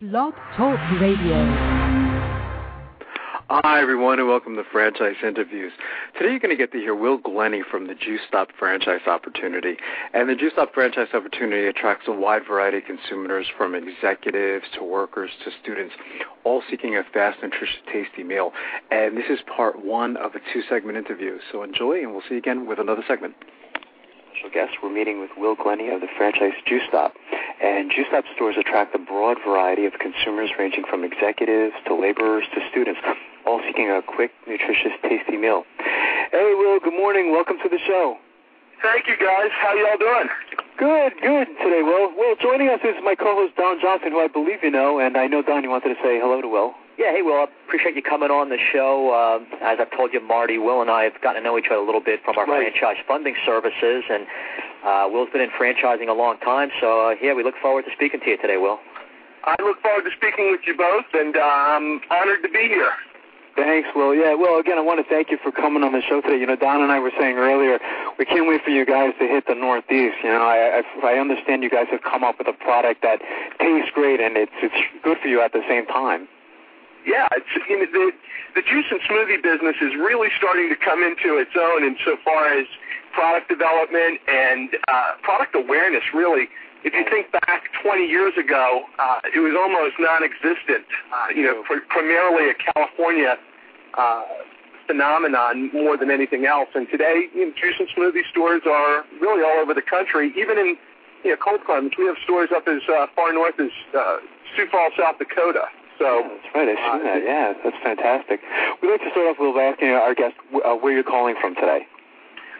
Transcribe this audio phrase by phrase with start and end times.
[0.00, 1.44] Blog Talk Radio.
[3.50, 5.72] Hi, everyone, and welcome to Franchise Interviews.
[6.14, 9.76] Today, you're going to get to hear Will Glenny from the Juice Stop franchise opportunity.
[10.14, 14.84] And the Juice Stop franchise opportunity attracts a wide variety of consumers, from executives to
[14.84, 15.94] workers to students,
[16.44, 18.52] all seeking a fast, nutritious, tasty meal.
[18.90, 21.36] And this is part one of a two segment interview.
[21.52, 23.34] So enjoy, and we'll see you again with another segment
[24.30, 24.78] special guest.
[24.82, 27.14] We're meeting with Will Glenny of the franchise Juice Stop.
[27.62, 32.44] And Juice Stop stores attract a broad variety of consumers ranging from executives to laborers
[32.54, 33.00] to students,
[33.46, 35.64] all seeking a quick, nutritious, tasty meal.
[35.78, 37.32] Hey, Will, good morning.
[37.32, 38.16] Welcome to the show.
[38.82, 39.50] Thank you, guys.
[39.52, 40.28] How y'all doing?
[40.78, 42.16] Good, good today, Will.
[42.16, 45.26] Will, joining us is my co-host Don Johnson, who I believe you know, and I
[45.26, 46.72] know Don, you wanted to say hello to Will.
[47.00, 49.08] Yeah, hey, Will, I appreciate you coming on the show.
[49.08, 51.80] Uh, as I've told you, Marty, Will, and I have gotten to know each other
[51.80, 52.68] a little bit from our right.
[52.76, 54.28] franchise funding services, and
[54.84, 57.90] uh, Will's been in franchising a long time, so uh, yeah, we look forward to
[57.96, 58.78] speaking to you today, Will.
[59.44, 62.92] I look forward to speaking with you both, and uh, I'm honored to be here.
[63.56, 64.14] Thanks, Will.
[64.14, 66.36] Yeah, well, again, I want to thank you for coming on the show today.
[66.36, 67.80] You know, Don and I were saying earlier,
[68.18, 70.20] we can't wait for you guys to hit the Northeast.
[70.22, 73.24] You know, I, I, I understand you guys have come up with a product that
[73.58, 76.28] tastes great and it's it's good for you at the same time.
[77.06, 78.12] Yeah, it's you know, the
[78.54, 82.66] the juice and smoothie business is really starting to come into its own insofar as
[83.12, 86.02] product development and uh, product awareness.
[86.12, 86.48] Really,
[86.84, 90.86] if you think back 20 years ago, uh, it was almost non-existent.
[91.12, 93.36] Uh, you know, pr- primarily a California
[93.94, 94.24] uh,
[94.86, 96.68] phenomenon more than anything else.
[96.74, 100.58] And today, you know, juice and smoothie stores are really all over the country, even
[100.58, 100.76] in
[101.24, 101.96] you know, cold climates.
[101.98, 104.18] We have stores up as uh, far north as uh,
[104.56, 105.68] Sioux Falls, South Dakota.
[106.00, 106.68] So yeah, that's right.
[106.68, 107.22] I see uh, that.
[107.22, 108.40] Yeah, that's fantastic.
[108.80, 110.34] We'd like to start off with asking our guest
[110.64, 111.86] uh, where you're calling from today.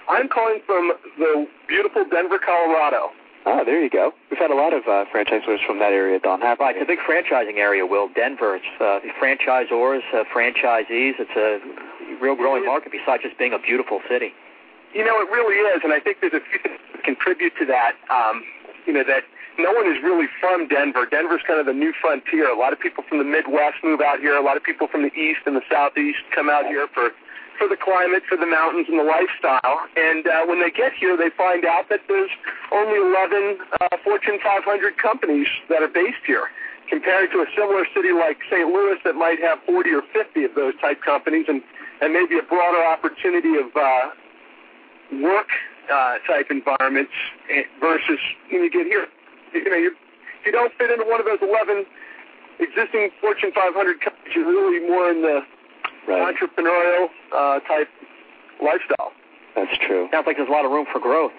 [0.08, 3.11] I'm calling from the beautiful Denver, Colorado.
[3.46, 4.12] Ah, there you go.
[4.30, 6.42] We've had a lot of uh, franchisors from that area, Don.
[6.42, 8.08] Have right, it's a big franchising area, Will.
[8.12, 8.61] Denver.
[8.61, 11.16] It's uh, franchisors, uh, franchisees.
[11.16, 11.58] It's a
[12.20, 14.34] real growing market besides just being a beautiful city.
[14.92, 17.64] You know, it really is, and I think there's a few things that contribute to
[17.67, 17.95] that.
[18.11, 18.45] Um,
[18.84, 19.24] you know, that
[19.63, 21.07] no one is really from Denver.
[21.07, 22.48] Denver's kind of the new frontier.
[22.48, 24.37] A lot of people from the Midwest move out here.
[24.37, 27.11] A lot of people from the East and the Southeast come out here for
[27.59, 29.85] for the climate, for the mountains, and the lifestyle.
[29.95, 32.31] And uh, when they get here, they find out that there's
[32.73, 36.48] only 11 uh, Fortune 500 companies that are based here,
[36.89, 38.67] compared to a similar city like St.
[38.67, 41.61] Louis that might have 40 or 50 of those type companies, and
[42.01, 44.09] and maybe a broader opportunity of uh,
[45.21, 45.48] work
[45.92, 47.13] uh, type environments
[47.53, 48.19] eh, versus
[48.51, 49.07] when you get here.
[49.52, 49.94] You know, you
[50.40, 51.84] if you don't fit into one of those 11
[52.61, 55.40] existing Fortune 500 companies, you're really more in the
[56.08, 56.33] right.
[56.33, 57.88] entrepreneurial uh, type
[58.62, 59.12] lifestyle.
[59.55, 60.08] That's true.
[60.12, 61.33] Sounds like there's a lot of room for growth.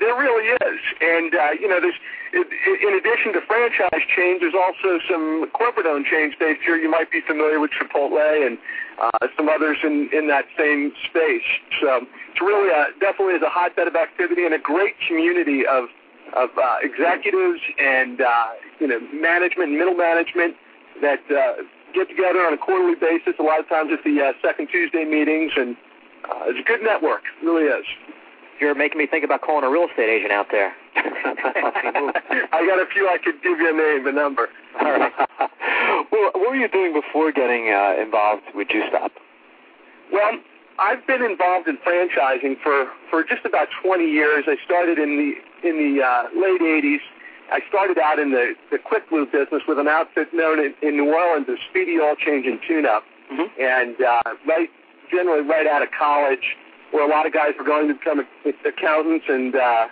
[0.00, 1.98] There really is, and uh, you know, there's
[2.32, 6.76] in addition to franchise chains, there's also some corporate-owned chains based here.
[6.76, 8.58] You might be familiar with Chipotle and
[9.00, 11.48] uh, some others in in that same space.
[11.80, 15.88] So it's really a, definitely is a hotbed of activity and a great community of
[16.34, 18.46] of uh, executives and uh,
[18.80, 20.54] you know management, middle management
[21.00, 21.62] that uh,
[21.94, 23.34] get together on a quarterly basis.
[23.38, 25.76] A lot of times at the uh, second Tuesday meetings, and
[26.24, 27.22] uh, it's a good network.
[27.40, 27.86] It really is.
[28.60, 30.74] You're making me think about calling a real estate agent out there.
[30.96, 33.08] I got a few.
[33.08, 34.48] I could give you a name, a number.
[34.80, 35.12] All right.
[36.10, 39.12] well, what were you doing before getting uh, involved with Juice Stop?
[40.12, 40.38] Well,
[40.78, 44.44] I've been involved in franchising for for just about 20 years.
[44.46, 47.00] I started in the in the uh, late 80s
[47.50, 50.96] I started out in the, the quick lube business with an outfit known in, in
[50.96, 53.04] New Orleans as Speedee Oil Change and Tune-Up.
[53.32, 53.60] Mm-hmm.
[53.60, 54.68] And uh, right,
[55.10, 56.56] generally right out of college,
[56.92, 58.20] where a lot of guys were going to become
[58.64, 59.88] accountants and uh,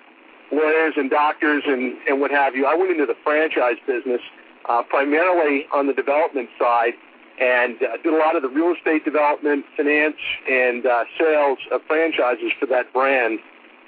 [0.52, 2.66] lawyers and doctors and, and what have you.
[2.66, 4.20] I went into the franchise business
[4.68, 6.94] uh, primarily on the development side
[7.38, 10.16] and uh, did a lot of the real estate development, finance,
[10.48, 13.40] and uh, sales of franchises for that brand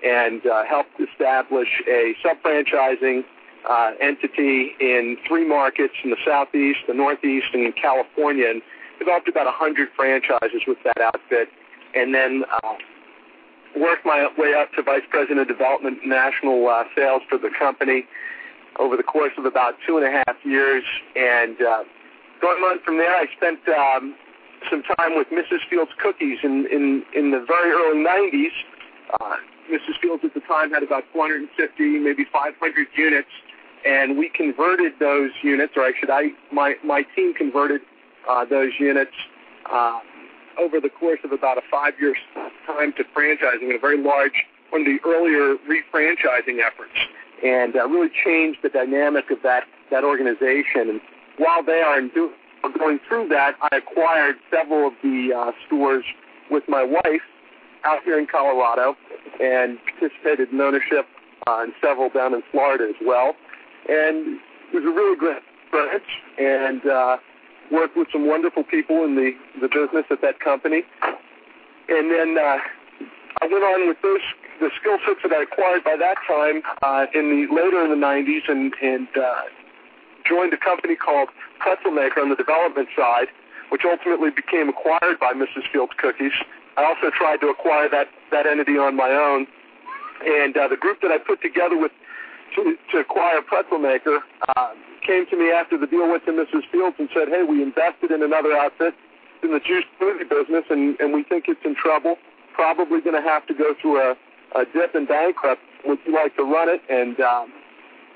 [0.04, 3.24] and uh, helped establish a sub-franchising
[3.68, 8.62] uh, entity in three markets in the southeast, the northeast, and California, and
[8.98, 11.48] developed about 100 franchises with that outfit,
[11.94, 12.74] and then uh,
[13.76, 18.06] worked my way up to vice president of development national uh, sales for the company
[18.78, 20.84] over the course of about two and a half years.
[21.16, 21.84] And uh,
[22.40, 24.14] going on from there, I spent um,
[24.70, 25.60] some time with Mrs.
[25.68, 28.52] Fields Cookies in, in, in the very early 90s.
[29.20, 29.36] Uh,
[29.68, 30.00] Mrs.
[30.00, 33.28] Fields at the time had about 450, maybe 500 units
[33.84, 37.80] and we converted those units, or should I my my team converted
[38.28, 39.12] uh, those units
[39.70, 40.00] uh,
[40.58, 42.14] over the course of about a five year
[42.66, 46.98] time to franchising a very large one of the earlier refranchising efforts,
[47.44, 50.90] and uh, really changed the dynamic of that that organization.
[50.90, 51.00] And
[51.38, 52.32] while there and do,
[52.78, 56.04] going through that, I acquired several of the uh, stores
[56.50, 57.22] with my wife
[57.84, 58.96] out here in Colorado
[59.40, 61.06] and participated in ownership
[61.46, 63.34] uh, and several down in Florida as well.
[63.88, 64.40] And
[64.72, 66.04] it was a really great experience
[66.38, 67.16] and uh,
[67.70, 70.82] worked with some wonderful people in the, the business at that company.
[71.88, 72.58] And then uh,
[73.40, 74.20] I went on with those
[74.60, 78.06] the skill sets that I acquired by that time uh, in the later in the
[78.06, 79.46] 90s and, and uh,
[80.26, 81.28] joined a company called
[81.58, 83.28] Pretzel on the development side,
[83.70, 85.70] which ultimately became acquired by Mrs.
[85.72, 86.32] Fields Cookies.
[86.78, 89.48] I also tried to acquire that, that entity on my own.
[90.24, 91.90] And uh, the group that I put together with
[92.54, 94.20] to, to acquire Pretzel Maker
[94.56, 94.70] uh,
[95.04, 96.62] came to me after the deal went to Mrs.
[96.70, 98.94] Fields and said, hey, we invested in another outfit
[99.42, 102.16] in the juice smoothie business, and, and we think it's in trouble.
[102.54, 104.16] Probably going to have to go through a,
[104.54, 105.62] a dip and bankrupt.
[105.84, 106.82] Would you like to run it?
[106.88, 107.52] And um,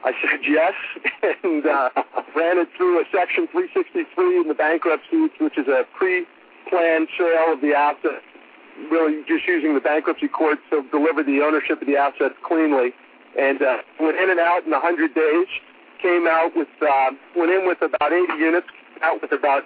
[0.05, 0.75] I said yes,
[1.43, 1.91] and uh,
[2.37, 7.61] ran it through a Section 363 in the bankruptcy, which is a pre-planned sale of
[7.61, 8.23] the asset,
[8.91, 12.93] really just using the bankruptcy court to deliver the ownership of the assets cleanly.
[13.39, 15.47] And uh, went in and out in 100 days.
[16.01, 18.67] Came out with uh, went in with about 80 units,
[19.03, 19.63] out with about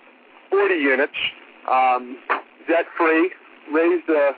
[0.51, 1.17] 40 units,
[1.71, 2.19] um,
[2.69, 3.33] debt free.
[3.73, 4.33] Raised a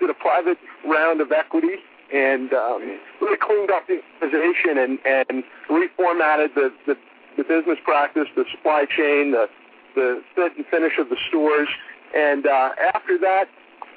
[0.00, 1.76] did a private round of equity
[2.12, 6.96] and um, really cleaned up the organization and, and reformatted the, the,
[7.36, 9.48] the business practice, the supply chain, the,
[9.94, 11.68] the fit and finish of the stores.
[12.14, 13.48] And uh, after that,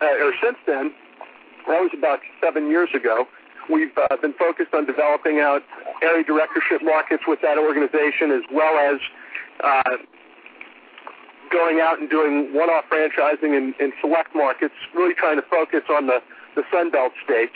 [0.01, 0.94] uh, or since then,
[1.67, 3.27] that was about seven years ago,
[3.69, 5.63] we've uh, been focused on developing out
[6.01, 8.99] area directorship markets with that organization as well as
[9.63, 9.97] uh,
[11.51, 16.07] going out and doing one-off franchising in, in select markets, really trying to focus on
[16.07, 16.19] the,
[16.55, 17.55] the Sun Belt states.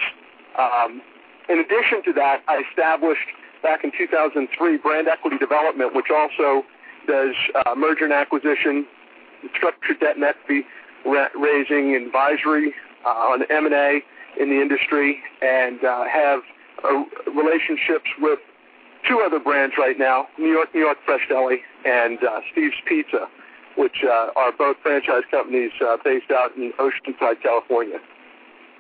[0.57, 1.01] Um,
[1.49, 3.27] in addition to that, I established
[3.63, 6.63] back in 2003 Brand Equity Development, which also
[7.07, 8.85] does uh, merger and acquisition,
[9.55, 10.65] structured debt and equity
[11.05, 12.73] raising, advisory
[13.05, 14.01] uh, on M&A
[14.39, 16.41] in the industry, and uh, have
[16.83, 17.03] uh,
[17.35, 18.39] relationships with
[19.07, 23.27] two other brands right now, New York, New York Fresh Deli, and uh, Steve's Pizza
[23.77, 27.99] which uh, are both franchise companies uh, based out in Oceanside, California.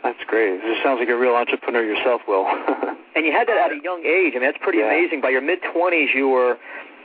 [0.03, 0.61] That's great.
[0.61, 2.45] This sounds like a real entrepreneur yourself, Will.
[3.15, 4.33] and you had that at a young age.
[4.35, 4.87] I mean, that's pretty yeah.
[4.87, 5.21] amazing.
[5.21, 6.57] By your mid twenties, you were.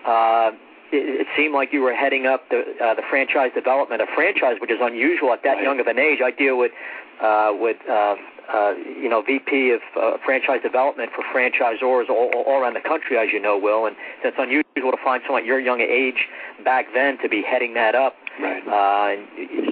[0.07, 0.53] Uh,
[0.97, 4.57] it, it seemed like you were heading up the uh, the franchise development of franchise,
[4.61, 5.63] which is unusual at that right.
[5.63, 6.21] young of an age.
[6.25, 6.73] I deal with
[7.21, 8.17] uh, with uh,
[8.53, 13.19] uh, you know VP of uh, franchise development for franchisors all, all around the country,
[13.19, 16.29] as you know, Will, and it's unusual to find someone at your young age
[16.65, 18.15] back then to be heading that up.
[18.41, 18.63] Right.
[18.69, 19.17] Uh,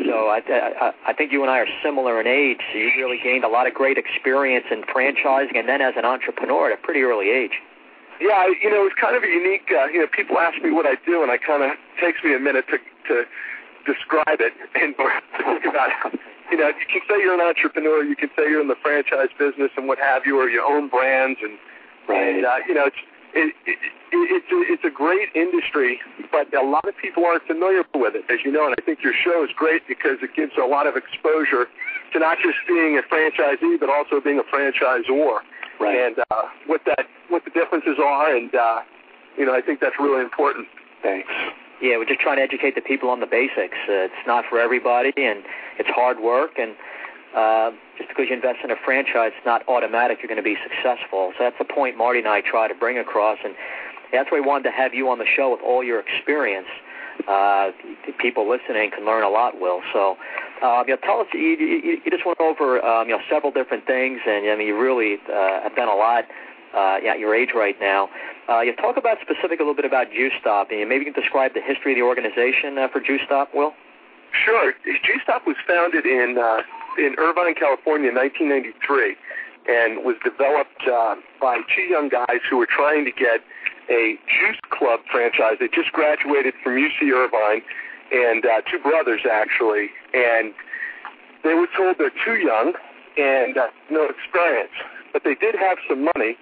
[0.06, 2.60] so I, I, I think you and I are similar in age.
[2.72, 6.04] So you really gained a lot of great experience in franchising, and then as an
[6.04, 7.60] entrepreneur at a pretty early age.
[8.20, 9.70] Yeah, you know, it's kind of a unique.
[9.70, 11.70] Uh, you know, people ask me what I do, and I kind of
[12.00, 12.78] takes me a minute to
[13.08, 13.24] to
[13.86, 16.20] describe it and think about it.
[16.50, 19.28] You know, you can say you're an entrepreneur, you can say you're in the franchise
[19.38, 21.58] business and what have you, or you own brands, and
[22.08, 22.36] right.
[22.36, 23.02] and uh, you know, it's
[23.34, 23.78] it, it,
[24.12, 25.98] it's a, it's a great industry,
[26.30, 28.66] but a lot of people aren't familiar with it, as you know.
[28.66, 31.66] And I think your show is great because it gives a lot of exposure
[32.12, 35.40] to not just being a franchisee, but also being a franchisor,
[35.80, 35.98] right.
[35.98, 38.34] and uh, what that what the differences are.
[38.34, 38.80] And uh,
[39.36, 40.66] you know, I think that's really important.
[41.02, 41.28] Thanks.
[41.82, 43.76] Yeah, we're just trying to educate the people on the basics.
[43.88, 45.42] Uh, it's not for everybody, and
[45.78, 46.52] it's hard work.
[46.58, 46.74] And
[47.34, 50.56] uh, just because you invest in a franchise, it's not automatic you're going to be
[50.62, 51.32] successful.
[51.36, 53.54] So that's the point Marty and I try to bring across, and
[54.12, 56.68] that's why we wanted to have you on the show with all your experience.
[57.28, 57.70] Uh,
[58.18, 59.82] people listening can learn a lot, Will.
[59.92, 60.16] So,
[60.62, 61.26] uh, you know, tell us.
[61.32, 64.68] You, you, you just went over, um, you know, several different things, and I mean,
[64.68, 66.24] you really uh, have done a lot
[66.74, 68.08] uh, at your age right now.
[68.48, 71.20] Uh, you talk about specific a little bit about Juice Stop, and maybe you can
[71.20, 73.72] describe the history of the organization uh, for Juice Stop, Will.
[74.32, 74.74] Sure.
[74.84, 76.62] Juice Stop was founded in uh,
[76.98, 79.16] in Irvine, California, in 1993,
[79.66, 83.40] and was developed uh, by two young guys who were trying to get
[83.90, 85.56] a juice club franchise.
[85.60, 87.62] They just graduated from UC Irvine,
[88.12, 90.52] and uh, two brothers actually, and
[91.42, 92.74] they were told they're too young
[93.16, 94.72] and uh, no experience,
[95.12, 96.36] but they did have some money.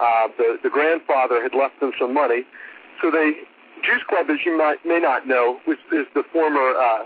[0.00, 2.42] Uh, the the grandfather had left them some money,
[3.02, 3.32] so they
[3.82, 7.04] Juice Club, as you might may not know, was is the former uh,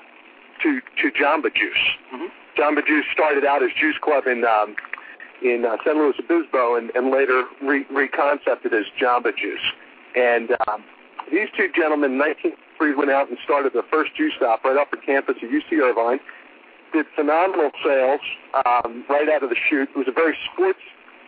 [0.63, 1.85] to to Jamba Juice.
[2.15, 2.61] Mm-hmm.
[2.61, 4.77] Jamba Juice started out as Juice Club in um,
[5.43, 9.67] in uh, San Luis Obispo, and, and later re- reconcepted as Jamba Juice.
[10.15, 10.85] And um,
[11.31, 14.91] these two gentlemen, in 1903, went out and started the first juice stop right off
[14.91, 16.21] the campus of UC Irvine.
[16.93, 18.21] Did phenomenal sales
[18.67, 19.89] um, right out of the chute.
[19.95, 20.81] It was a very sports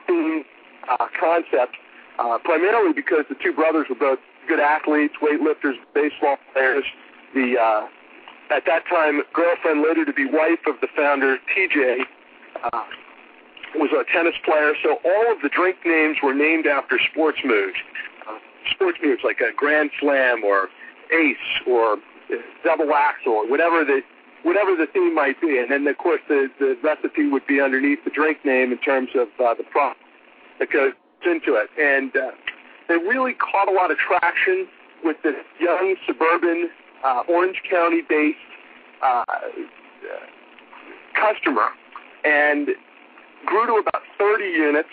[0.08, 0.44] themed
[0.88, 1.76] uh, concept,
[2.18, 6.84] uh, primarily because the two brothers were both good athletes, weightlifters, baseball players.
[7.34, 7.86] The uh,
[8.50, 12.00] at that time girlfriend, later to be wife of the founder, TJ,
[12.62, 12.82] uh,
[13.74, 14.74] was a tennis player.
[14.82, 17.76] So all of the drink names were named after sports moves.
[18.28, 18.38] Uh,
[18.70, 20.68] sports moves like a Grand Slam or
[21.12, 21.36] Ace
[21.66, 21.96] or
[22.64, 24.02] Double Axel or whatever the
[24.42, 25.58] whatever the theme might be.
[25.58, 29.10] And then of course the the recipe would be underneath the drink name in terms
[29.14, 30.00] of uh, the product
[30.58, 30.92] that goes
[31.26, 31.70] into it.
[31.78, 32.30] And uh,
[32.88, 34.66] they really caught a lot of traction
[35.02, 36.70] with this young suburban
[37.04, 38.38] uh, Orange County based
[39.02, 39.24] uh,
[41.14, 41.68] customer
[42.24, 42.68] and
[43.46, 44.88] grew to about 30 units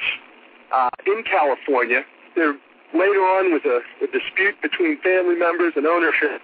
[0.71, 2.03] uh, in California.
[2.35, 2.55] There
[2.93, 6.41] later on was a, a dispute between family members and ownership,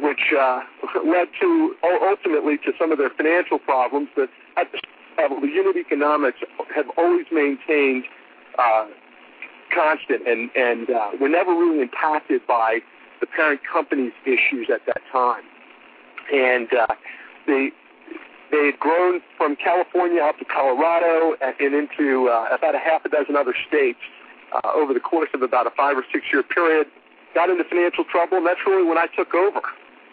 [0.00, 0.60] which uh,
[1.04, 4.08] led to ultimately to some of their financial problems.
[4.14, 4.80] But at the
[5.16, 6.38] level, the unit economics
[6.74, 8.04] have always maintained
[8.60, 8.86] uh,
[9.74, 12.80] constant and and uh, were never really impacted by
[13.20, 15.44] the parent company's issues at that time.
[16.32, 16.86] And uh,
[17.46, 17.70] they
[18.50, 23.08] they had grown from California up to Colorado and into uh, about a half a
[23.08, 24.00] dozen other states
[24.52, 26.86] uh, over the course of about a five or six year period.
[27.34, 29.62] Got into financial trouble, and that's really when I took over.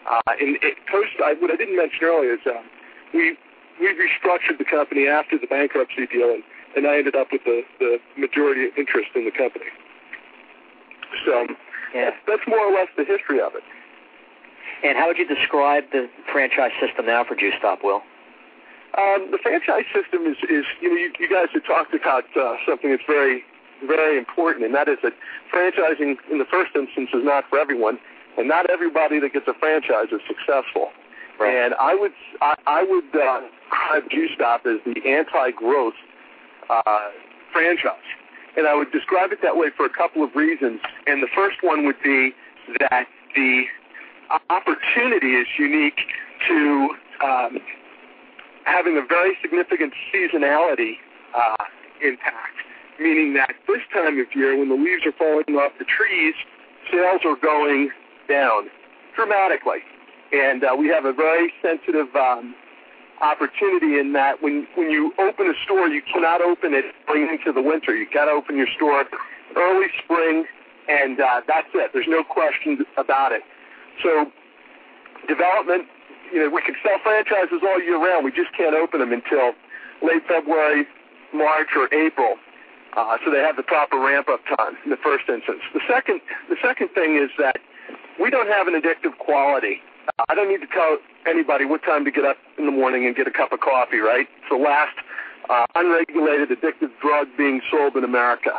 [0.08, 2.62] Uh, and it, post, I, what I didn't mention earlier is uh,
[3.12, 3.36] we
[3.80, 6.42] we restructured the company after the bankruptcy deal, and,
[6.76, 9.66] and I ended up with the, the majority interest in the company.
[11.24, 11.46] So
[11.94, 12.10] yeah.
[12.10, 13.62] that's, that's more or less the history of it.
[14.84, 18.02] And how would you describe the franchise system now for Juice Stop, Will?
[18.96, 22.56] Um, the franchise system is, is you know, you, you guys have talked about uh,
[22.66, 23.42] something that's very,
[23.86, 25.12] very important, and that is that
[25.52, 27.98] franchising, in the first instance, is not for everyone,
[28.36, 30.90] and not everybody that gets a franchise is successful.
[31.38, 31.54] Right.
[31.54, 35.94] And I would, I, I would uh, describe Juice Stop as the anti-growth
[36.70, 37.10] uh,
[37.52, 37.96] franchise,
[38.56, 40.80] and I would describe it that way for a couple of reasons.
[41.06, 42.32] And the first one would be
[42.80, 43.64] that the
[44.50, 46.00] opportunity is unique
[46.48, 46.90] to
[47.24, 47.58] um,
[48.64, 50.94] having a very significant seasonality
[51.34, 51.64] uh,
[52.02, 52.56] impact,
[53.00, 56.34] meaning that this time of year, when the leaves are falling off the trees,
[56.92, 57.90] sales are going
[58.28, 58.68] down
[59.14, 59.80] dramatically.
[60.32, 62.54] And uh, we have a very sensitive um,
[63.20, 67.52] opportunity in that when, when you open a store, you cannot open it going into
[67.52, 67.94] the winter.
[67.94, 69.04] You've got to open your store
[69.56, 70.44] early spring,
[70.88, 71.90] and uh, that's it.
[71.92, 73.42] There's no question about it.
[74.02, 74.30] So
[75.26, 75.88] development
[76.32, 78.24] you know, we can sell franchises all year round.
[78.24, 79.52] We just can't open them until
[80.02, 80.86] late February,
[81.32, 82.36] March, or April.
[82.96, 85.60] Uh, so they have the proper ramp up time in the first instance.
[85.72, 87.58] The second, the second thing is that
[88.20, 89.80] we don't have an addictive quality.
[90.28, 93.16] I don't need to tell anybody what time to get up in the morning and
[93.16, 94.26] get a cup of coffee, right?
[94.40, 94.96] It's the last
[95.48, 98.52] uh, unregulated addictive drug being sold in America.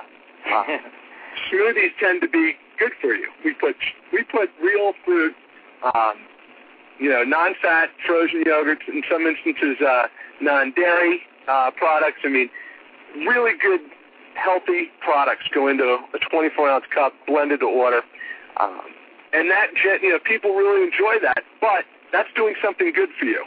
[0.52, 0.64] Uh,
[1.52, 3.30] smoothies tend to be good for you.
[3.44, 3.76] We put
[4.12, 5.36] we put real fruit,
[5.84, 6.16] um,
[7.00, 10.08] you know, non-fat frozen yogurts, in some instances, uh,
[10.42, 12.20] non-dairy uh, products.
[12.24, 12.50] I mean,
[13.16, 13.82] really good,
[14.36, 18.02] healthy products go into a 24-ounce cup, blended to order.
[18.58, 18.82] Um,
[19.32, 19.68] and that,
[20.02, 21.44] you know, people really enjoy that.
[21.62, 23.44] But that's doing something good for you.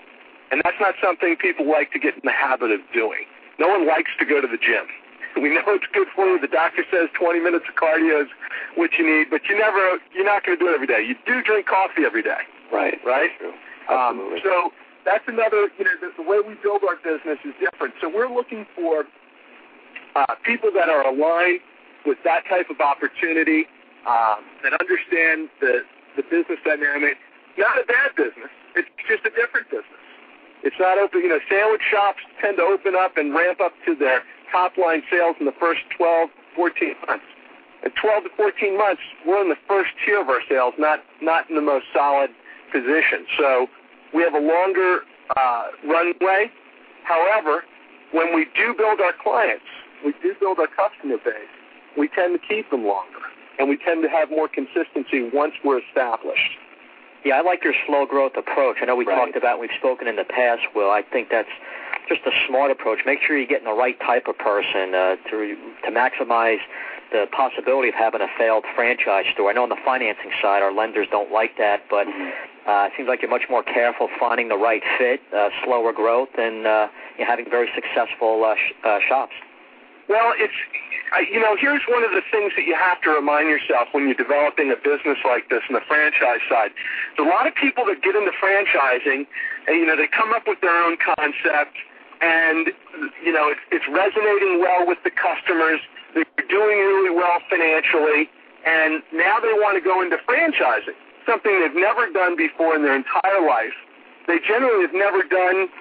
[0.51, 3.25] And that's not something people like to get in the habit of doing.
[3.59, 4.87] No one likes to go to the gym.
[5.33, 6.39] We know it's good for you.
[6.39, 8.29] The doctor says 20 minutes of cardio is
[8.77, 11.01] what you need, but you never, you're not going to do it every day.
[11.01, 12.45] You do drink coffee every day.
[12.71, 13.01] Right.
[13.01, 13.31] Right.
[13.89, 14.73] Um, so
[15.05, 15.69] that's another.
[15.79, 17.95] You know, the, the way we build our business is different.
[18.01, 19.05] So we're looking for
[20.17, 21.61] uh, people that are aligned
[22.05, 23.67] with that type of opportunity,
[24.07, 25.83] um, that understand the
[26.17, 27.17] the business dynamic.
[27.59, 28.51] Not a bad business.
[28.75, 30.03] It's just a different business.
[30.63, 31.21] It's not open.
[31.21, 35.03] You know, sandwich shops tend to open up and ramp up to their top line
[35.11, 37.25] sales in the first 12, 14 months.
[37.85, 41.51] At 12 to 14 months, we're in the first tier of our sales, not not
[41.51, 42.31] in the most solid
[42.71, 43.27] position.
[43.37, 43.67] So
[44.15, 45.01] we have a longer
[45.37, 46.51] uh, runway.
[47.03, 47.65] However,
[48.13, 49.67] when we do build our clients,
[50.05, 51.51] we do build our customer base,
[51.99, 53.27] we tend to keep them longer,
[53.59, 56.62] and we tend to have more consistency once we're established.
[57.25, 58.79] Yeah, I like your slow growth approach.
[58.83, 59.17] I know we right.
[59.17, 60.91] talked about, we've spoken in the past, Will.
[60.91, 61.49] I think that's
[62.09, 63.01] just a smart approach.
[63.07, 66.59] Make sure you're getting the right type of person uh, to to maximize
[67.13, 69.51] the possibility of having a failed franchise store.
[69.51, 72.69] I know on the financing side, our lenders don't like that, but mm-hmm.
[72.69, 76.31] uh, it seems like you're much more careful finding the right fit, uh, slower growth,
[76.39, 76.89] and uh,
[77.19, 79.35] you're having very successful uh, sh- uh, shops.
[80.13, 80.53] Well, it's
[81.33, 84.21] you know here's one of the things that you have to remind yourself when you're
[84.21, 86.77] developing a business like this in the franchise side.
[87.17, 89.25] There's a lot of people that get into franchising,
[89.65, 91.81] and you know they come up with their own concept,
[92.21, 92.77] and
[93.25, 95.81] you know it's, it's resonating well with the customors
[96.13, 98.29] they're doing really well financially,
[98.69, 100.93] and now they want to go into franchising,
[101.25, 103.73] something they've never done before in their entire life.
[104.29, 105.73] They generally have never done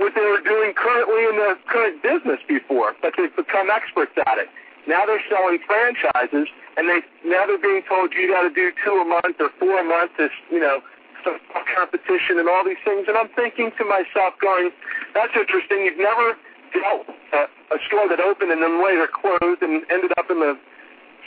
[0.00, 4.40] what they were doing currently in their current business before, but they've become experts at
[4.40, 4.48] it.
[4.88, 6.48] Now they're selling franchises,
[6.80, 9.78] and they now they're being told you got to do two a month or four
[9.78, 10.16] a month.
[10.16, 10.80] This you know
[11.20, 11.36] some
[11.76, 13.04] competition and all these things.
[13.08, 14.72] And I'm thinking to myself, going,
[15.12, 15.84] that's interesting.
[15.84, 16.32] You've never
[16.72, 17.04] dealt
[17.36, 17.44] a,
[17.76, 20.56] a store that opened and then later closed and ended up in the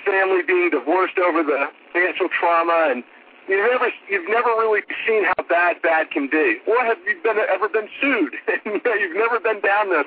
[0.02, 3.04] family being divorced over the financial trauma and
[3.48, 6.58] you've never you've never really seen how bad bad can be.
[6.68, 8.34] Or have you been ever been sued?
[8.66, 10.06] you've never been down this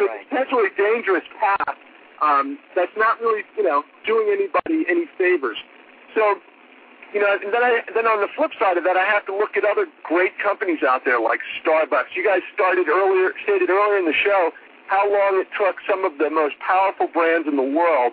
[0.00, 0.28] right.
[0.28, 1.76] potentially dangerous path
[2.22, 5.58] um, that's not really, you know, doing anybody any favors.
[6.14, 6.38] So,
[7.12, 9.34] you know, and then I then on the flip side of that, I have to
[9.36, 12.14] look at other great companies out there like Starbucks.
[12.14, 14.50] You guys started earlier, stated earlier in the show
[14.86, 18.12] how long it took some of the most powerful brands in the world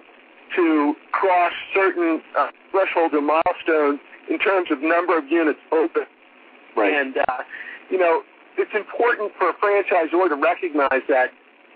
[0.55, 3.99] to cross certain uh, thresholds or milestones
[4.29, 6.03] in terms of number of units open.
[6.75, 6.93] Right.
[6.93, 7.43] And uh,
[7.89, 8.23] you know,
[8.57, 11.31] it's important for a franchisor to recognize that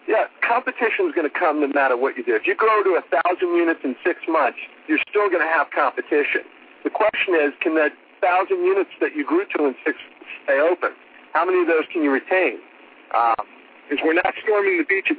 [0.07, 2.35] yeah, competition is going to come no matter what you do.
[2.35, 5.71] If you grow to a thousand units in six months, you're still going to have
[5.73, 6.45] competition.
[6.83, 10.59] The question is, can that thousand units that you grew to in six months stay
[10.61, 10.93] open?
[11.33, 12.61] How many of those can you retain?
[13.09, 15.09] Because um, we're not storming the beach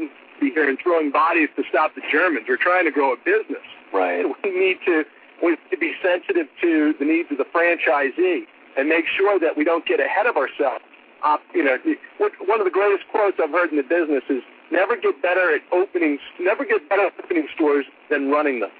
[0.40, 2.47] here and throwing bodies to stop the Germans.
[2.49, 3.66] We're trying to grow a business.
[3.92, 4.23] Right.
[4.23, 5.04] So we need to
[5.43, 9.57] we need to be sensitive to the needs of the franchisee and make sure that
[9.57, 10.85] we don't get ahead of ourselves.
[11.25, 11.78] Uh, you know,
[12.19, 15.62] one of the greatest quotes I've heard in the business is never get better at
[15.73, 18.71] opening, never get better at opening stores than running them.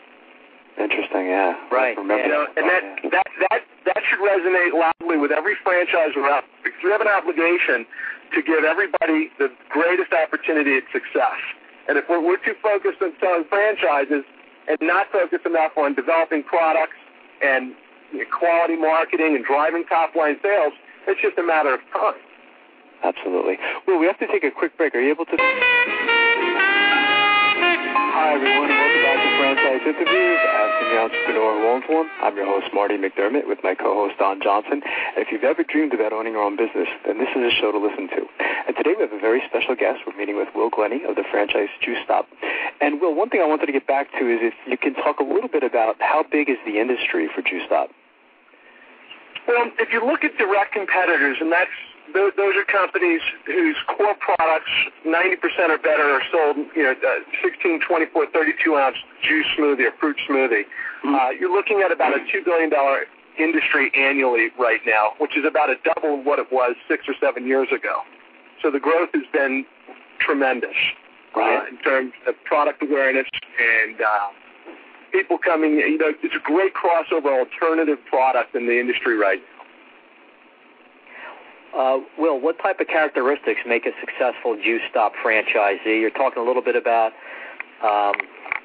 [0.79, 1.57] Interesting, yeah.
[1.73, 1.97] Right.
[1.97, 6.45] Remember you know, and that, that that that should resonate loudly with every franchisor out
[6.63, 7.87] because we have an obligation
[8.35, 11.41] to give everybody the greatest opportunity at success.
[11.89, 14.25] And if we're, we're too focused on selling franchises
[14.69, 16.97] and not focused enough on developing products
[17.43, 17.75] and
[18.31, 20.73] quality marketing and driving top line sales,
[21.07, 22.15] it's just a matter of time.
[23.05, 23.59] Absolutely.
[23.87, 24.95] Well, we have to take a quick break.
[24.95, 25.37] Are you able to?
[28.17, 28.69] Hi, everyone.
[28.69, 29.26] Welcome back
[29.87, 30.43] Interviews.
[30.43, 32.11] Asking the Entrepreneur who owns one.
[32.19, 34.83] I'm your host, Marty McDermott, with my co-host, Don Johnson.
[35.15, 37.79] If you've ever dreamed about owning your own business, then this is a show to
[37.79, 38.27] listen to.
[38.67, 40.03] And today we have a very special guest.
[40.03, 42.27] We're meeting with Will Glenny of the franchise Juice Stop.
[42.83, 45.21] And Will, one thing I wanted to get back to is if you can talk
[45.21, 47.95] a little bit about how big is the industry for Juice Stop?
[49.47, 51.71] Well, if you look at direct competitors, and that's
[52.17, 54.73] those, those are companies whose core products,
[55.05, 59.93] 90% or better, are sold, you know, uh, 16, 24, 32 ounce juice smoothie or
[60.01, 60.65] fruit smoothie.
[61.05, 61.15] Mm-hmm.
[61.15, 62.73] Uh, you're looking at about a $2 billion
[63.39, 67.47] industry annually right now, which is about a double what it was six or seven
[67.47, 68.01] years ago.
[68.63, 69.67] So the growth has been
[70.19, 70.77] tremendous
[71.37, 71.63] right.
[71.63, 73.27] uh, in terms of product awareness
[73.61, 74.29] and uh,
[75.13, 75.75] people coming.
[75.75, 79.56] You know, it's a great crossover alternative product in the industry right now.
[81.77, 86.01] Uh, Will, what type of characteristics make a successful Juice Stop franchisee?
[86.01, 87.13] You're talking a little bit about
[87.85, 88.15] um,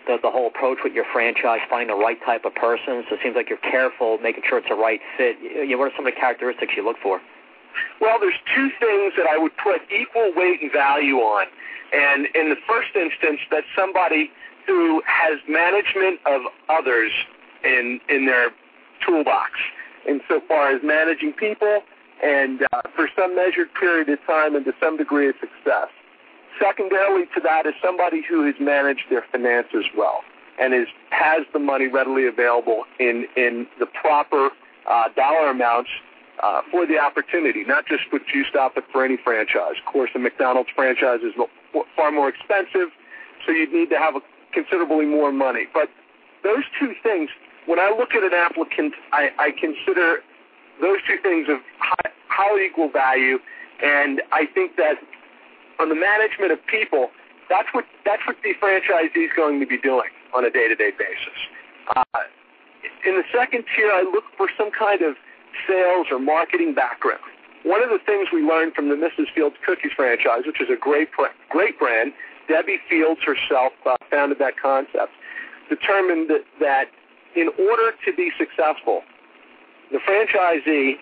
[0.08, 3.04] the, the whole approach with your franchise, finding the right type of person.
[3.10, 5.36] So it seems like you're careful, making sure it's a right fit.
[5.42, 7.20] You know, what are some of the characteristics you look for?
[8.00, 11.48] Well, there's two things that I would put equal weight and value on.
[11.92, 14.32] And in the first instance, that's somebody
[14.66, 17.12] who has management of others
[17.66, 18.52] in in their
[19.06, 19.52] toolbox,
[20.08, 21.82] insofar as managing people
[22.22, 25.90] and uh, for some measured period of time and to some degree of success.
[26.60, 30.22] Secondarily to that is somebody who has managed their finances well
[30.60, 34.50] and is, has the money readily available in, in the proper
[34.88, 35.90] uh, dollar amounts
[36.44, 39.76] uh, for the opportunity, not just with Juice Stop, but for any franchise.
[39.80, 41.34] Of course, the McDonald's franchise is
[41.96, 42.90] far more expensive,
[43.46, 44.22] so you'd need to have a,
[44.54, 45.66] considerably more money.
[45.74, 45.90] But
[46.44, 47.30] those two things,
[47.66, 50.20] when I look at an applicant, I, I consider
[50.82, 53.38] those two things of high, highly equal value,
[53.84, 54.96] and I think that
[55.80, 57.10] on the management of people,
[57.50, 61.38] that's what that's what the franchisee is going to be doing on a day-to-day basis.
[61.96, 62.04] Uh,
[63.06, 65.16] in the second tier, I look for some kind of
[65.68, 67.22] sales or marketing background.
[67.64, 69.26] One of the things we learned from the Mrs.
[69.36, 71.10] Fields Cookies franchise, which is a great
[71.50, 72.14] great brand,
[72.48, 75.12] Debbie Fields herself uh, founded that concept,
[75.70, 76.86] determined that, that
[77.36, 79.02] in order to be successful,
[79.92, 80.96] the franchisee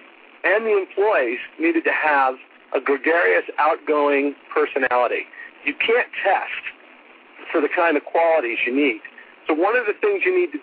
[0.44, 2.36] and the employees needed to have
[2.74, 5.26] a gregarious, outgoing personality.
[5.66, 6.64] You can't test
[7.52, 9.02] for the kind of qualities you need.
[9.48, 10.60] So one of the things you need to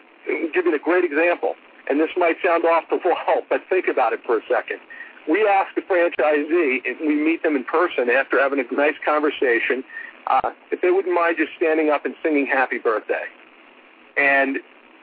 [0.53, 1.55] give you a great example,
[1.91, 4.79] and this might sound off the wall, but think about it for a second.
[5.29, 9.83] We ask the franchisee, and we meet them in person after having a nice conversation,
[10.29, 13.27] uh, if they wouldn't mind just standing up and singing happy birthday.
[14.17, 14.59] And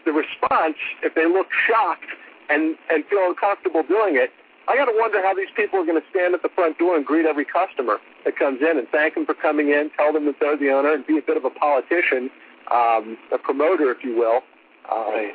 [0.05, 2.07] the response, if they look shocked
[2.49, 4.31] and and feel uncomfortable doing it,
[4.67, 6.95] I got to wonder how these people are going to stand at the front door
[6.95, 10.25] and greet every customer that comes in and thank them for coming in, tell them
[10.25, 12.31] that they're the owner, and be a bit of a politician,
[12.71, 14.41] um, a promoter, if you will,
[14.89, 15.33] uh, right.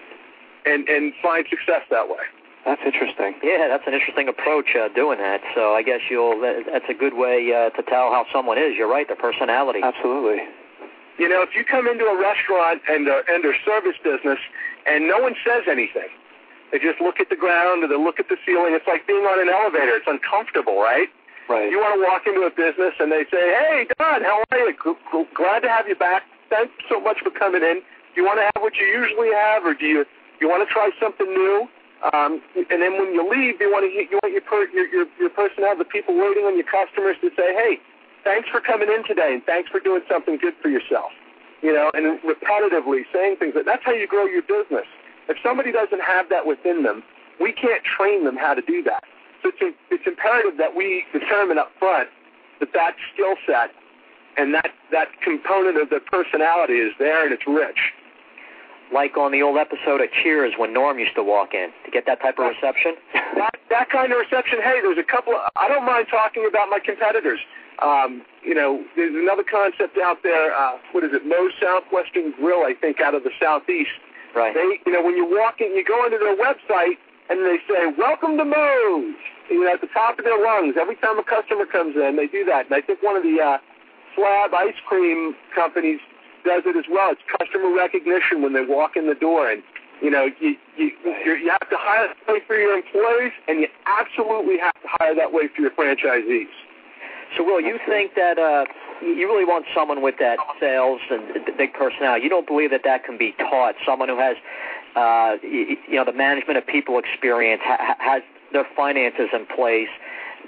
[0.65, 2.25] and and find success that way.
[2.65, 3.35] That's interesting.
[3.43, 5.41] Yeah, that's an interesting approach uh, doing that.
[5.55, 6.41] So I guess you'll.
[6.41, 8.77] That's a good way uh, to tell how someone is.
[8.77, 9.81] You're right, their personality.
[9.83, 10.45] Absolutely.
[11.19, 14.39] You know, if you come into a restaurant and uh, and their service business,
[14.87, 16.09] and no one says anything,
[16.71, 18.77] they just look at the ground or they look at the ceiling.
[18.77, 19.97] It's like being on an elevator.
[19.97, 21.09] It's uncomfortable, right?
[21.49, 21.73] Right.
[21.73, 24.77] You want to walk into a business and they say, "Hey, Don, how are you?
[25.35, 26.25] Glad to have you back.
[26.51, 27.81] Thanks so much for coming in.
[27.81, 30.05] Do you want to have what you usually have, or do you
[30.41, 31.69] you want to try something new?"
[32.13, 35.07] Um, and then when you leave, you want to you want your per, your, your
[35.19, 37.81] your personnel, the people waiting on your customers, to say, "Hey,
[38.25, 41.11] thanks for coming in today, and thanks for doing something good for yourself."
[41.63, 44.87] You know, and repetitively saying things that that's how you grow your business.
[45.29, 47.03] If somebody doesn't have that within them,
[47.41, 49.05] we can't train them how to do that.
[49.43, 52.09] So it's, it's imperative that we determine up front
[52.61, 53.71] that that skill set
[54.37, 57.95] and that that component of the personality is there and it's rich
[58.93, 62.07] like on the old episode of Cheers when Norm used to walk in to get
[62.07, 62.95] that type of reception?
[63.37, 64.59] that, that kind of reception.
[64.63, 65.35] Hey, there's a couple.
[65.35, 67.41] Of, I don't mind talking about my competitors.
[67.83, 70.57] Um, you know, there's another concept out there.
[70.57, 71.27] Uh, what is it?
[71.27, 73.91] Moe's Southwestern Grill, I think, out of the southeast.
[74.35, 74.55] Right.
[74.55, 76.97] They, you know, when you walk in, you go into their website
[77.31, 79.17] and they say, "Welcome to Moe's."
[79.51, 80.77] You know, at the top of their lungs.
[80.79, 82.67] Every time a customer comes in, they do that.
[82.67, 83.59] And I think one of the uh,
[84.15, 86.01] slab ice cream companies
[86.45, 87.13] does it as well.
[87.13, 89.63] It's customer recognition when they walk in the door, and
[90.03, 93.69] you know you you you have to hire that way for your employees, and you
[93.87, 96.53] absolutely have to hire that way for your franchisees.
[97.37, 98.65] So, Will, you think that uh,
[99.03, 102.25] you really want someone with that sales and big personality?
[102.25, 103.75] You don't believe that that can be taught?
[103.85, 104.37] Someone who has,
[104.97, 109.89] uh, you know, the management of people experience, ha- has their finances in place,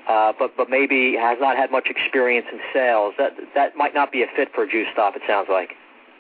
[0.09, 3.15] uh, but but maybe has not had much experience in sales.
[3.19, 5.17] That that might not be a fit for a juice stop.
[5.17, 5.77] It sounds like.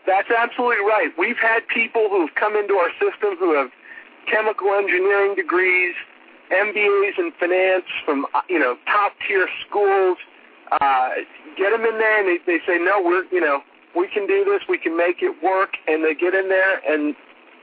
[0.06, 1.10] That's absolutely right.
[1.18, 3.70] We've had people who've come into our system who have
[4.26, 5.94] chemical engineering degrees,
[6.50, 10.18] MBAs in finance from you know top tier schools.
[10.72, 11.11] Uh,
[11.56, 13.61] get them in there, and they, they say, no, we're you know
[13.96, 17.14] we can do this, we can make it work, and they get in there, and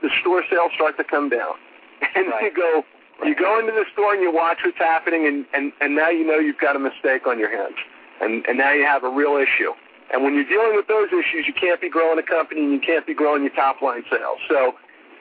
[0.02, 1.54] the store sales start to come down,
[2.14, 2.44] and right.
[2.44, 2.84] you go.
[3.26, 6.24] You go into the store and you watch what's happening, and, and, and now you
[6.24, 7.74] know you've got a mistake on your hands,
[8.20, 9.74] and, and now you have a real issue.
[10.12, 12.80] And when you're dealing with those issues, you can't be growing a company and you
[12.80, 14.38] can't be growing your top line sales.
[14.48, 14.74] So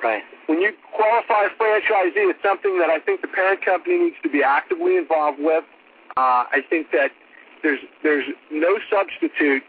[0.04, 0.24] right.
[0.48, 4.30] when you qualify a franchisee, it's something that I think the parent company needs to
[4.30, 5.66] be actively involved with.
[6.16, 7.12] Uh, I think that
[7.68, 9.64] there's there's no substitute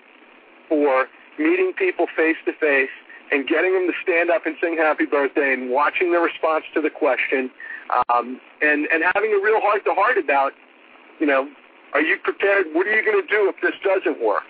[0.68, 1.06] for
[1.38, 2.94] meeting people face to face
[3.30, 6.80] and getting them to stand up and sing happy birthday and watching their response to
[6.80, 7.50] the question
[8.08, 10.52] um, and and having a real heart to heart about
[11.18, 11.48] you know
[11.92, 14.46] are you prepared what are you going to do if this doesn't work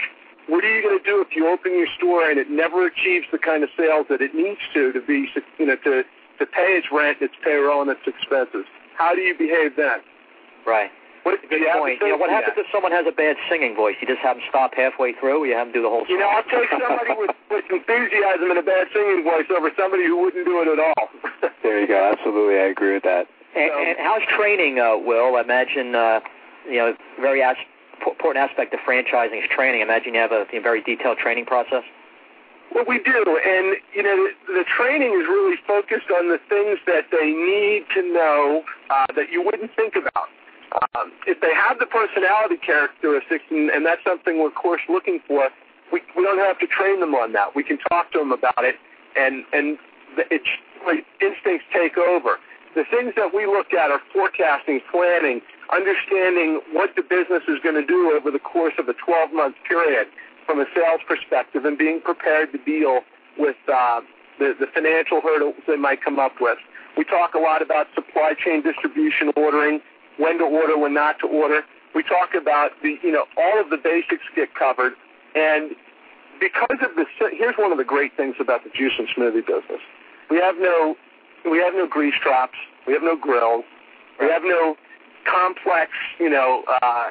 [0.49, 3.27] what are you going to do if you open your store and it never achieves
[3.31, 6.03] the kind of sales that it needs to to be, you know, to
[6.39, 8.65] to pay its rent, its payroll, and its expenses?
[8.97, 10.01] How do you behave then?
[10.67, 10.91] Right.
[11.29, 12.01] What, Good point.
[12.01, 13.97] You know, what happens if someone has a bad singing voice?
[14.01, 16.17] You just have them stop halfway through, or you have them do the whole song?
[16.17, 20.09] You know, I'll take somebody with, with enthusiasm and a bad singing voice over somebody
[20.09, 21.05] who wouldn't do it at all.
[21.63, 22.01] there you go.
[22.01, 23.29] Absolutely, I agree with that.
[23.53, 25.37] And, and how's training, uh, Will?
[25.37, 26.21] I imagine, uh,
[26.65, 27.61] you know, very as-
[28.01, 29.81] important aspect of franchising is training.
[29.81, 31.85] I imagine you have a, a very detailed training process.
[32.73, 36.79] Well, we do, and you know the, the training is really focused on the things
[36.87, 40.29] that they need to know uh, that you wouldn't think about.
[40.95, 45.21] Um, if they have the personality characteristics, and, and that's something we're of course looking
[45.27, 45.49] for,
[45.93, 47.55] we, we don't have to train them on that.
[47.55, 48.77] We can talk to them about it,
[49.17, 49.79] and and
[50.17, 50.25] the,
[50.87, 52.39] like instincts take over.
[52.75, 55.41] The things that we look at are forecasting, planning,
[55.73, 60.07] understanding what the business is going to do over the course of a 12-month period
[60.47, 63.01] from a sales perspective and being prepared to deal
[63.39, 64.01] with uh,
[64.39, 66.59] the, the financial hurdles they might come up with.
[66.97, 69.81] We talk a lot about supply chain distribution ordering,
[70.19, 71.63] when to order, when not to order.
[71.95, 74.93] We talk about the, you know, all of the basics get covered.
[75.35, 75.73] And
[76.39, 79.81] because of the, here's one of the great things about the juice and smoothie business.
[80.31, 80.97] We have no,
[81.51, 82.59] we have no grease traps.
[82.87, 83.65] We have no grills.
[84.21, 84.77] We have no
[85.25, 87.11] complex, you know, uh,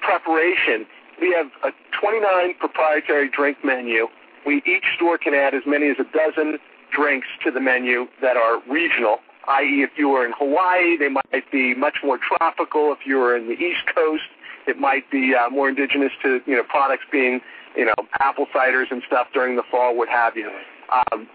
[0.00, 0.86] preparation.
[1.20, 4.08] We have a 29 proprietary drink menu.
[4.46, 6.58] We each store can add as many as a dozen
[6.92, 9.18] drinks to the menu that are regional.
[9.48, 12.92] I.e., if you were in Hawaii, they might be much more tropical.
[12.92, 14.24] If you were in the East Coast,
[14.66, 17.40] it might be uh, more indigenous to you know products being
[17.76, 20.50] you know apple ciders and stuff during the fall, what have you.
[20.90, 21.28] Um,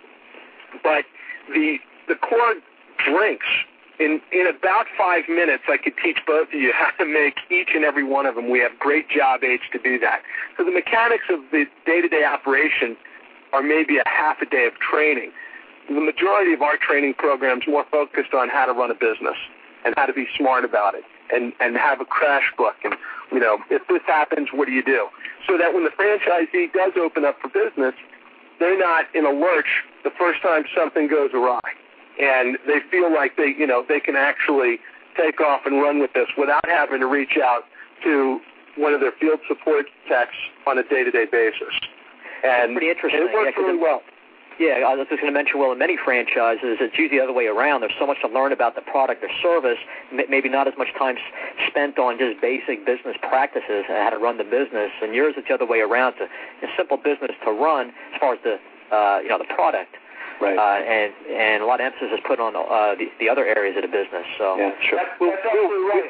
[0.84, 1.06] but
[1.54, 2.56] the the core
[2.98, 3.48] drinks
[4.00, 7.70] in in about five minutes, I could teach both of you how to make each
[7.76, 8.50] and every one of them.
[8.50, 10.22] We have great job aids to do that.
[10.58, 12.98] So the mechanics of the day-to-day operation
[13.54, 15.32] are maybe a half a day of training.
[15.90, 19.36] The majority of our training programs more focused on how to run a business
[19.84, 22.96] and how to be smart about it and and have a crash book and
[23.32, 25.08] you know if this happens, what do you do?
[25.48, 27.96] So that when the franchisee does open up for business,
[28.60, 31.60] they're not in a lurch the first time something goes awry
[32.20, 34.80] and they feel like they, you know, they can actually
[35.16, 37.64] take off and run with this without having to reach out
[38.04, 38.40] to
[38.76, 40.36] one of their field support techs
[40.68, 41.74] on a day-to-day basis.
[42.44, 43.22] And pretty interesting.
[43.22, 44.02] It works yeah, really well.
[44.60, 47.32] Yeah, I was just going to mention, well, in many franchises, it's usually the other
[47.32, 47.80] way around.
[47.80, 49.80] There's so much to learn about the product or service,
[50.12, 51.16] maybe not as much time
[51.72, 54.92] spent on just basic business practices and how to run the business.
[55.02, 56.20] And yours, it's the other way around.
[56.20, 58.60] It's a, a simple business to run as far as the,
[58.92, 59.96] uh, you know, the product.
[60.44, 60.56] Right.
[60.56, 63.76] Uh, and and a lot of emphasis is put on uh, the, the other areas
[63.76, 64.24] of the business.
[64.40, 64.96] So yeah, sure.
[64.96, 66.08] That's, that's absolutely right.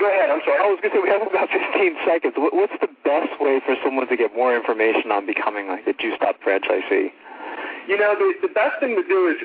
[0.00, 0.32] Go ahead.
[0.32, 0.64] I'm sorry.
[0.64, 2.32] I was going to say we have about 15 seconds.
[2.40, 6.16] What's the best way for someone to get more information on becoming like a Juice
[6.16, 7.12] Stop franchisee?
[7.88, 9.36] You know, the, the best thing to do is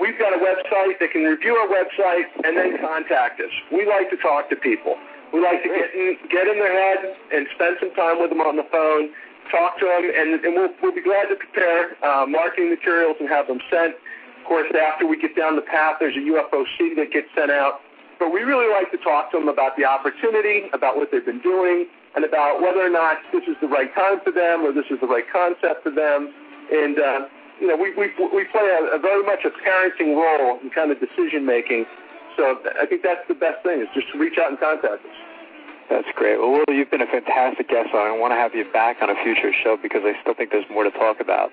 [0.00, 0.98] we've got a website.
[0.98, 3.52] They can review our website and then contact us.
[3.72, 4.96] We like to talk to people.
[5.32, 8.40] We like to get in, get in their head and spend some time with them
[8.40, 9.10] on the phone
[9.50, 13.28] talk to them, and, and we'll, we'll be glad to prepare uh, marketing materials and
[13.28, 13.94] have them sent.
[13.94, 17.80] Of course, after we get down the path, there's a UFOC that gets sent out.
[18.18, 21.42] But we really like to talk to them about the opportunity, about what they've been
[21.42, 24.86] doing, and about whether or not this is the right time for them or this
[24.90, 26.32] is the right concept for them.
[26.72, 27.28] And, uh,
[27.60, 30.90] you know, we, we, we play a, a very much a parenting role in kind
[30.90, 31.86] of decision making.
[32.36, 35.16] So I think that's the best thing is just to reach out and contact us.
[35.88, 36.36] That's great.
[36.38, 38.04] Well, Will, you've been a fantastic guest on.
[38.04, 40.68] I want to have you back on a future show because I still think there's
[40.68, 41.50] more to talk about.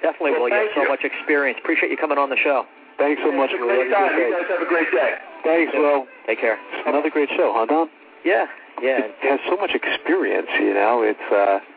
[0.00, 0.54] Definitely, well, Will.
[0.54, 0.88] You have so you.
[0.88, 1.58] much experience.
[1.60, 2.64] Appreciate you coming on the show.
[2.98, 3.66] Thanks so much, Will.
[3.66, 4.14] You guys
[4.48, 5.18] have a great day.
[5.42, 6.06] Thanks, Will.
[6.26, 6.58] Take care.
[6.86, 7.90] Another great show, huh, Don?
[8.24, 8.46] Yeah,
[8.80, 9.10] yeah.
[9.10, 11.02] It has so much experience, you know.
[11.02, 11.71] It's uh, I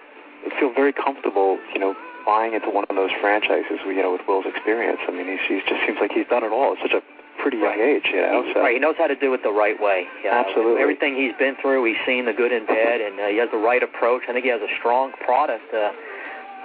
[0.60, 4.46] feel very comfortable, you know, buying into one of those franchises, you know, with Will's
[4.46, 5.00] experience.
[5.08, 7.02] I mean, he's, he just seems like he's done it all at such a
[7.38, 8.44] pretty young age, you know.
[8.54, 8.62] So.
[8.62, 10.08] Right, he knows how to do it the right way.
[10.24, 10.44] You know?
[10.46, 10.82] Absolutely.
[10.82, 13.62] Everything he's been through, he's seen the good and bad, and uh, he has the
[13.62, 14.24] right approach.
[14.28, 15.74] I think he has a strong product.
[15.74, 15.92] Uh,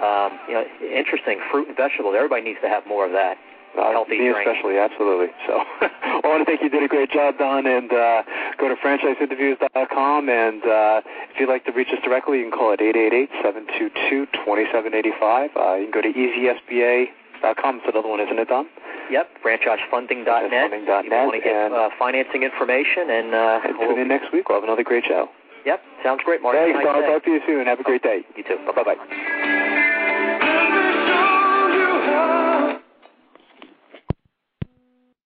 [0.01, 2.15] um, you know, interesting fruit and vegetables.
[2.17, 3.37] Everybody needs to have more of that.
[3.77, 4.47] Uh, healthy me drink.
[4.47, 5.27] especially, absolutely.
[5.47, 6.69] So I want to thank you.
[6.69, 7.65] Did a great job, Don.
[7.65, 8.23] And uh,
[8.59, 10.29] go to franchiseinterviews.com.
[10.29, 15.55] And uh, if you'd like to reach us directly, you can call it 888-722-2785.
[15.55, 17.75] Uh, you can go to easysba.com.
[17.77, 18.67] It's another one, isn't it, Don?
[19.09, 20.51] Yep, franchisefunding.net.
[20.51, 21.05] Franchisefunding.net.
[21.05, 24.31] You want to get and, uh, financing information, and, uh, and we'll, tune in next
[24.31, 24.47] week.
[24.47, 25.27] We'll have another great show.
[25.65, 26.55] Yep, sounds great, Mark.
[26.55, 27.01] Thanks, Nice Don.
[27.01, 27.07] day.
[27.07, 27.65] Talk to you soon.
[27.67, 28.23] Have a great day.
[28.37, 28.57] You too.
[28.75, 29.57] Bye bye.